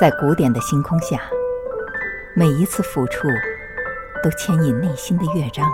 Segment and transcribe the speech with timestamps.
[0.00, 1.20] 在古典的星空下，
[2.34, 3.28] 每一次抚触
[4.22, 5.64] 都牵引内心的乐章，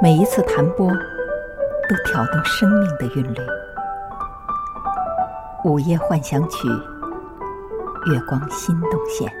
[0.00, 3.38] 每一次弹拨都挑动生命的韵律。
[5.64, 6.68] 午夜幻想曲，
[8.12, 9.32] 月光心动线。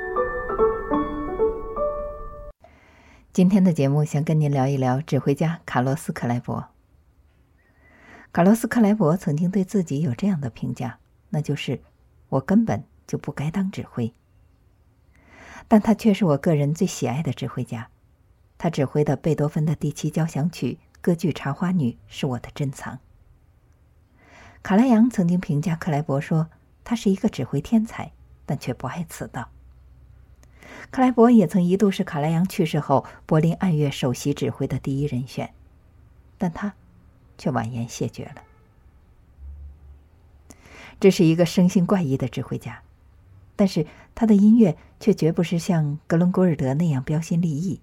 [3.32, 6.64] 今天的节目想跟您聊一聊指挥家卡洛斯·克莱伯。
[8.32, 10.98] 卡洛斯·克莱伯曾经对自己有这样的评价，
[11.30, 11.80] 那就是
[12.28, 12.84] 我根本。
[13.08, 14.12] 就不该当指挥，
[15.66, 17.88] 但他却是我个人最喜爱的指挥家。
[18.58, 22.98] 他指挥的贝多芬的第七交响曲、歌剧《茶花女》是我的珍藏。
[24.62, 26.50] 卡莱扬曾经评价克莱伯说
[26.84, 28.12] ：“他是一个指挥天才，
[28.44, 29.48] 但却不爱此道。”
[30.92, 35.54] 克莱伯也曾一度是卡莱扬去世后柏林爱乐首席指挥的第一人选，
[36.36, 36.74] 但他
[37.38, 38.42] 却婉言谢绝了。
[41.00, 42.82] 这是一个生性怪异的指挥家。
[43.56, 47.80] 但是他的音乐却绝不是像格伦古尔德那样标新立异，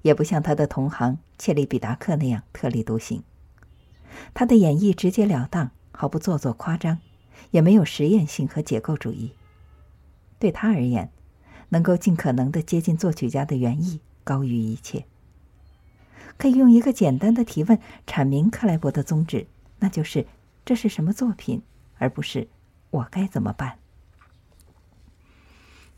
[0.00, 3.22] 也不像他的同行切利比达克那样特立独行。
[4.32, 7.00] 他的演绎直截了当，毫不做作夸张，
[7.50, 9.34] 也没有实验性和解构主义。
[10.38, 11.12] 对他而言，
[11.68, 15.04] 能够尽可能的接近作曲家的原意，高于一切。
[16.40, 19.46] 可以用一个简单的提问阐明克莱伯的宗旨，
[19.80, 20.26] 那就是
[20.64, 21.60] 这是什么作品，
[21.98, 22.48] 而不是
[22.88, 23.76] 我该怎么办。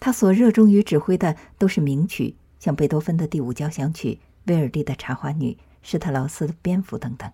[0.00, 7.30] 他所热衷于指挥的都是名曲，像贝多芬的第五交响曲、威尔第的《茶花女》、施特劳斯的《蝙蝠》等等。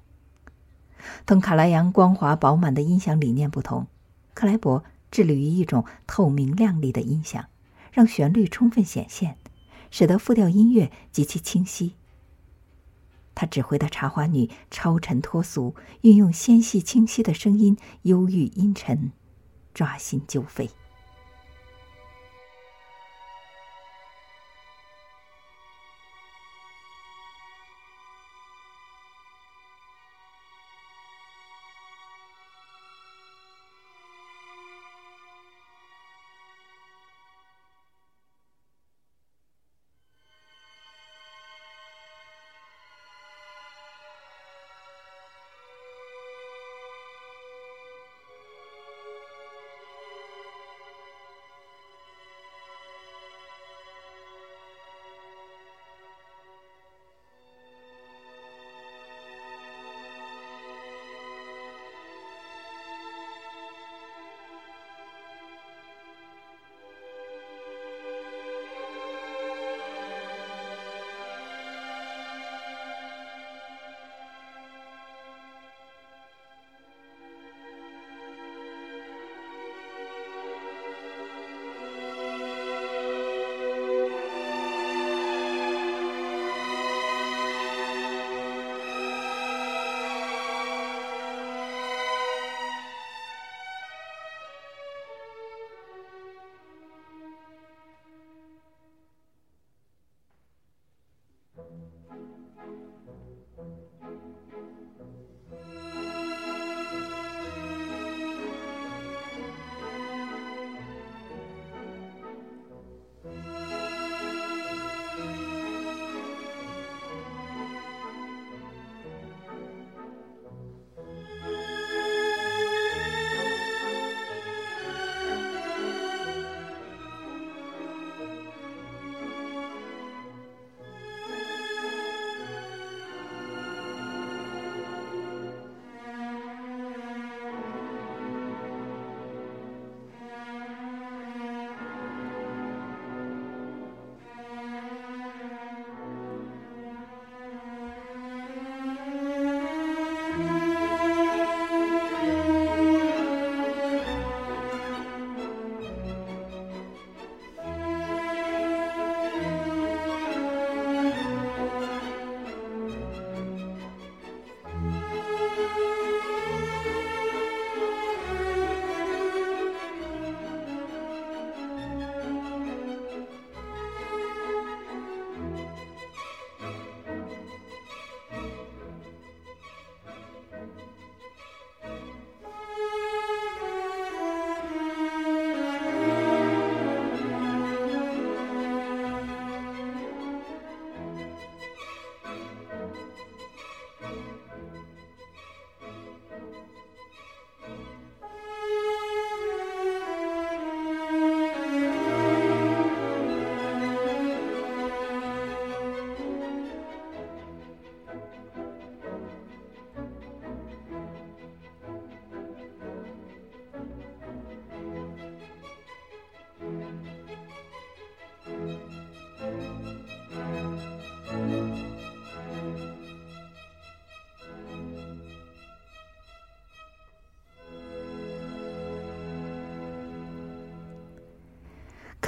[1.24, 3.86] 同卡拉扬光滑饱满的音响理念不同，
[4.34, 7.46] 克莱伯致力于一种透明亮丽的音响，
[7.90, 9.38] 让旋律充分显现，
[9.90, 11.94] 使得复调音乐极其清晰。
[13.38, 19.12] 他指挥的《茶花女》超尘脱俗，运用纤细清晰的声音，忧郁阴沉，
[19.72, 20.68] 抓心揪肺。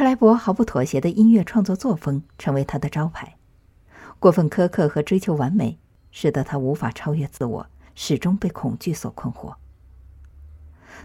[0.00, 3.37] 克莱伯毫不妥协的音乐创作作风成为他的招牌。
[4.19, 5.79] 过分苛刻和追求完美，
[6.11, 9.56] 使得他无法超越自我，始终被恐惧所困惑。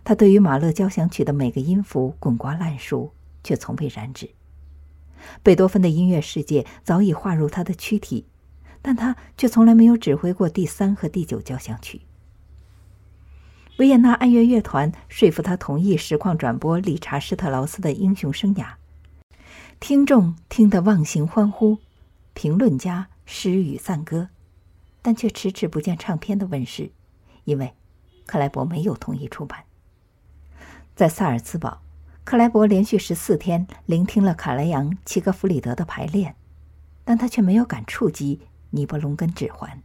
[0.06, 3.12] 他对于马勒交响曲的每个音符滚瓜烂熟，
[3.44, 4.30] 却从未染指。
[5.44, 8.25] 贝多芬的音乐世界早已划入他的躯体，
[8.81, 12.03] 但他却从来没有指挥过第三和第九交响曲。
[13.75, 18.75] 维也纳爱乐乐团说服他同意实况转播理查施特劳斯的英雄生涯，
[19.87, 21.77] 听众听得忘形欢呼，
[22.33, 24.29] 评论家诗语赞歌，
[25.03, 26.89] 但却迟迟不见唱片的问世，
[27.43, 27.75] 因为
[28.25, 29.65] 克莱伯没有同意出版。
[30.95, 31.83] 在萨尔茨堡。
[32.23, 36.35] 克莱伯连续十四天聆听了卡莱扬、齐格弗里德的排练，
[37.03, 38.41] 但他却没有敢触及
[38.71, 39.83] 尼伯龙根指环。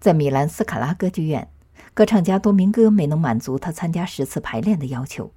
[0.00, 1.48] 在米兰斯卡拉歌剧院，
[1.94, 5.30] 歌唱家多明戈没能满足他参加十次排练的要求，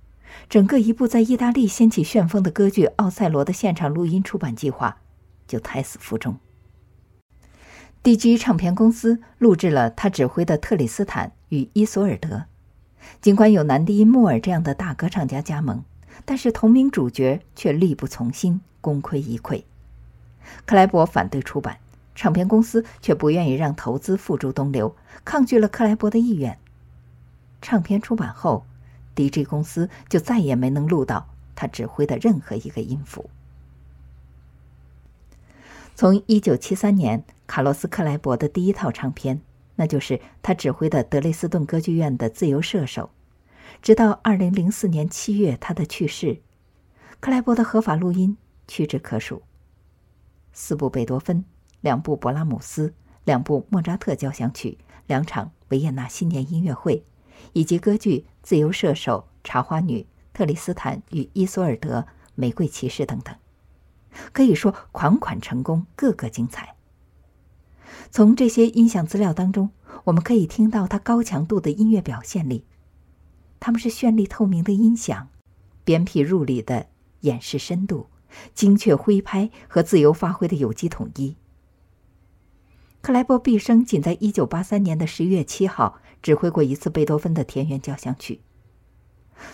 [0.49, 4.97] 整个一部在意大利掀起旋风的歌剧《奥赛罗》的现场录音出版计划
[5.47, 6.37] 就胎死腹中。
[8.03, 12.37] DG 唱片公司录制了他指挥的《特里斯坦与伊索尔德》。
[13.21, 15.83] 尽管有南迪·莫尔这样的大歌唱家加盟，
[16.25, 19.63] 但是同名主角却力不从心，功亏一篑。
[20.65, 21.77] 克莱伯反对出版，
[22.15, 24.95] 唱片公司却不愿意让投资付诸东流，
[25.25, 26.57] 抗拒了克莱伯的意愿。
[27.61, 28.65] 唱片出版后
[29.17, 33.29] ，DJ 公司就再也没能录到他指挥的任何一个音符。
[35.95, 39.41] 从1973年卡洛斯·克莱伯的第一套唱片。
[39.79, 43.11] 那就是他指挥的德累斯顿歌剧院的自由射手，
[43.79, 46.41] 直到二零零四年七月他的去世，
[47.19, 48.35] 克莱伯的合法录音
[48.67, 49.43] 屈指可数：
[50.51, 51.45] 四部贝多芬，
[51.81, 57.03] 两部勃拉姆斯，两部莫扎特交响曲，两场维也纳新年音乐会，
[57.53, 59.99] 以及歌剧《自由射手》《茶花女》
[60.31, 61.99] 《特里斯坦与伊索尔德》
[62.35, 63.35] 《玫瑰骑士》等等，
[64.31, 66.77] 可以说款款成功，个个精彩。
[68.09, 69.71] 从这些音响资料当中，
[70.05, 72.63] 我们可以听到他高强度的音乐表现力。
[73.59, 75.27] 他们是绚丽透明的音响，
[75.83, 76.87] 鞭辟入里的
[77.19, 78.07] 演示深度，
[78.53, 81.35] 精确挥拍和自由发挥的有机统一。
[83.01, 88.41] 克莱伯毕生仅在1983年的11月7号指挥过一次贝多芬的田园交响曲。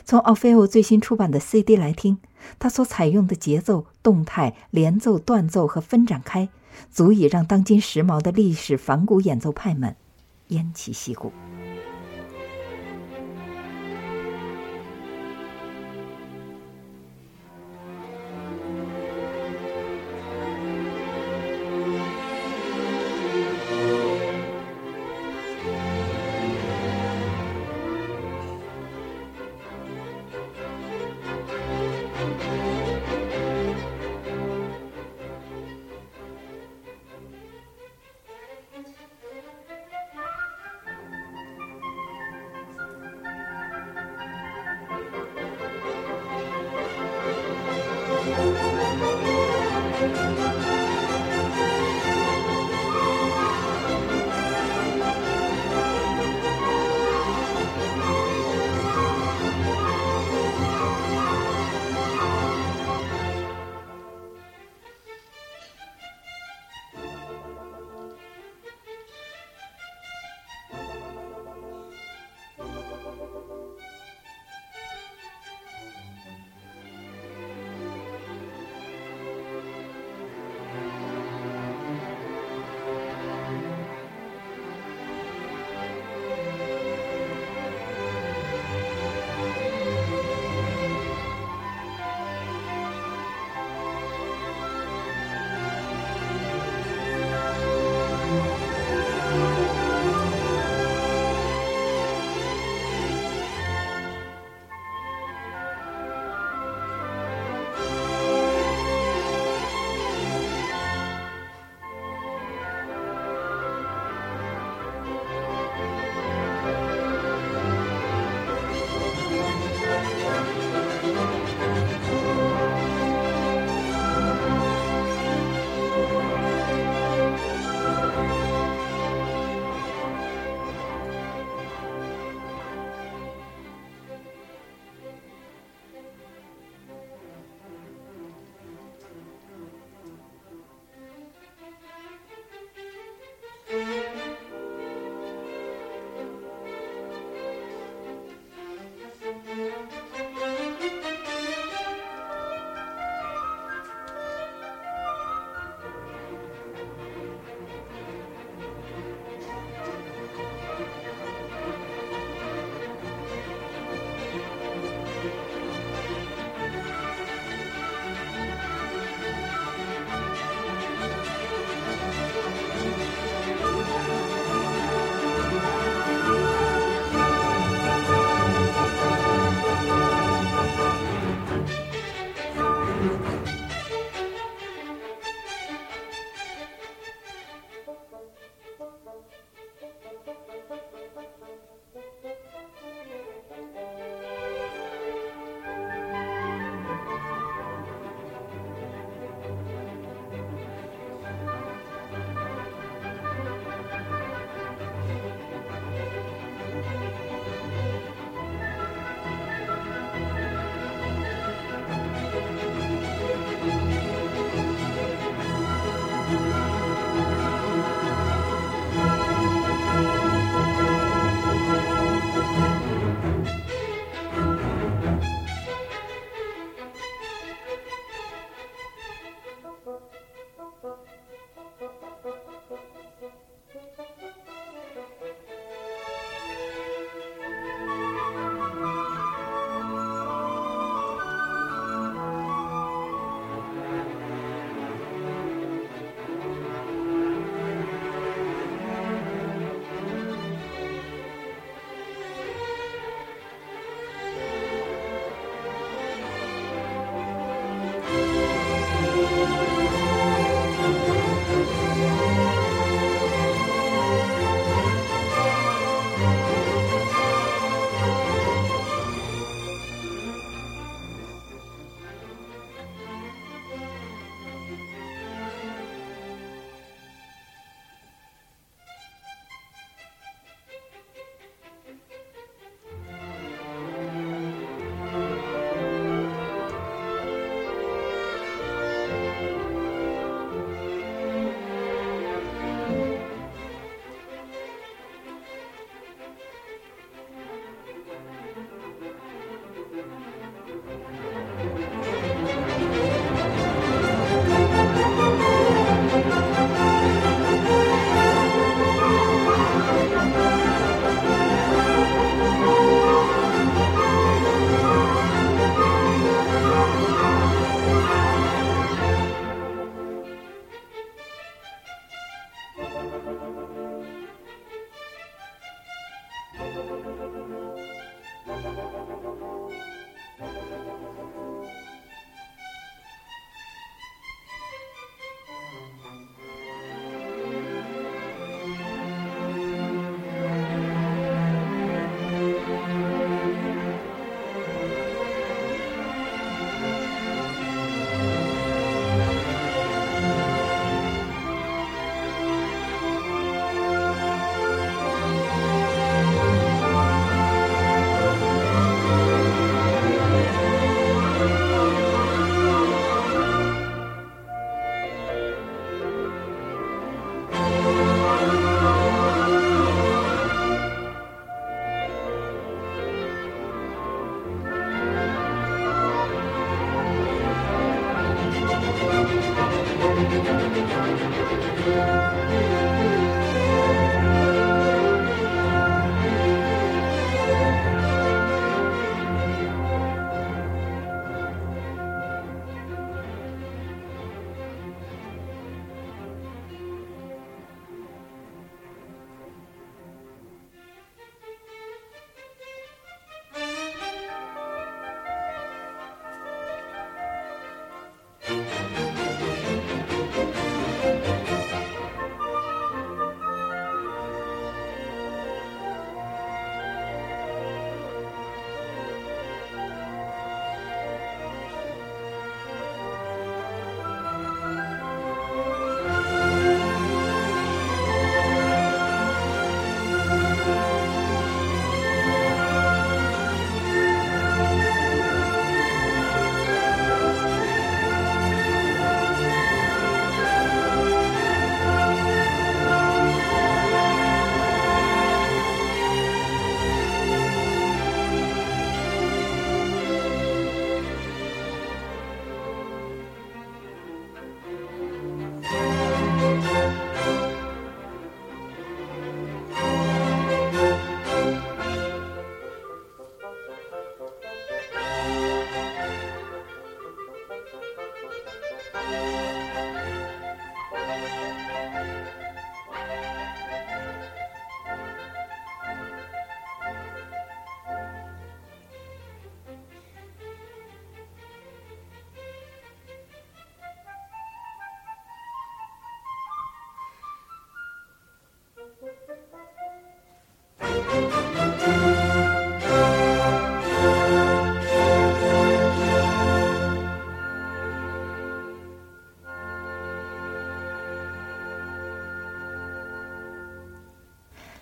[0.04, 2.18] 从奥菲欧最新出版的 CD 来听，
[2.58, 6.50] 他所采用的节奏、动态、连奏、断奏和分展开。
[6.90, 9.96] 足以让当今时髦的历史反古演奏派们
[10.50, 11.31] 偃旗息鼓。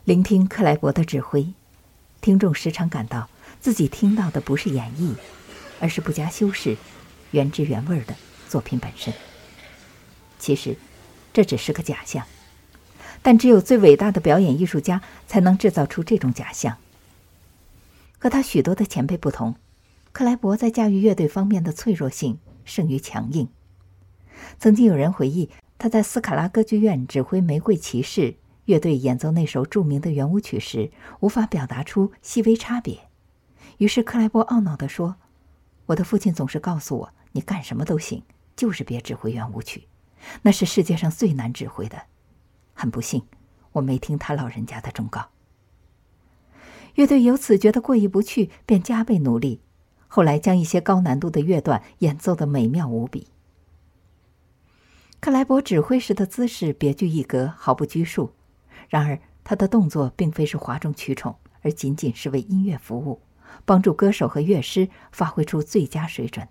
[0.04, 1.54] 聆听克莱伯的指挥，
[2.22, 3.30] 听众时常感到
[3.60, 5.14] 自己听到的不是演绎，
[5.80, 6.76] 而是不加修饰、
[7.30, 8.16] 原汁原味的
[8.50, 9.14] 作品本身。
[10.40, 10.76] 其实，
[11.32, 12.26] 这只是个假象，
[13.22, 16.78] 但只有最伟大的表演艺术家才能制造出这种假象。
[18.18, 19.56] 和他许多的前辈不同，
[20.12, 23.48] 克莱伯在驾驭乐队方面的脆弱性胜于强硬。
[24.60, 28.22] 曾经有人回忆，他在斯卡拉歌剧院指挥《玫瑰骑士》
[28.72, 33.10] 乐队演奏那首著名的圆舞曲时，无法表达出细微差别。
[33.80, 35.18] 于是克莱伯懊恼地说
[35.88, 38.24] ：“我的父亲总是告诉我，你干什么都行，
[38.56, 39.90] 就是别指挥圆舞曲，
[40.44, 42.04] 那是世界上最难指挥的。
[42.74, 43.24] 很不幸，
[43.74, 45.28] 我没听他老人家的忠告。”
[46.96, 49.60] 乐队由此觉得过意不去，便加倍努力。
[50.08, 53.28] 后来将一些高难度的乐段演奏得美妙无比。
[55.20, 58.32] 克莱伯指挥时的姿势别具一格，毫不拘束。
[58.92, 63.22] 然而，他的动作并非是哗众取宠，而仅仅是为音乐服务，
[63.64, 66.46] 帮助歌手和乐师发挥出最佳水准。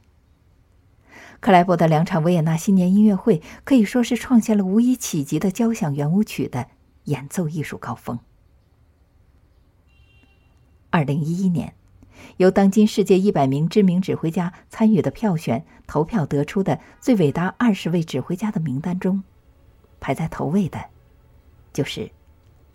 [1.38, 6.68] 克莱伯的两场维也纳新年音乐会可以说是创下了无以企及的交响圆舞曲的
[7.04, 8.18] 演奏艺术高峰。
[10.88, 11.74] 二零一一年，
[12.38, 19.22] 由当今世界一百名知名指挥家参与的票选投票得出的最伟大二十位指挥家的名单中，
[20.00, 20.86] 排在头位的，
[21.74, 22.10] 就是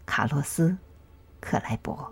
[0.05, 0.69] 卡洛斯·
[1.39, 2.11] 克莱伯。